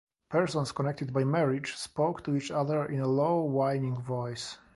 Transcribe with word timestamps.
Persons 0.29 0.71
connected 0.71 1.13
by 1.13 1.23
marriage 1.23 1.75
spoke 1.75 2.23
to 2.23 2.35
each 2.35 2.49
other 2.49 2.83
in 2.85 3.01
a 3.01 3.07
low 3.07 3.41
whining 3.43 4.01
voice. 4.01 4.57